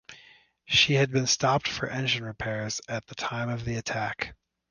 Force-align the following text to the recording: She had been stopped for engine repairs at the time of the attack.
She 0.65 0.95
had 0.95 1.11
been 1.11 1.27
stopped 1.27 1.67
for 1.67 1.85
engine 1.87 2.25
repairs 2.25 2.81
at 2.89 3.05
the 3.05 3.13
time 3.13 3.49
of 3.49 3.65
the 3.65 3.75
attack. 3.75 4.35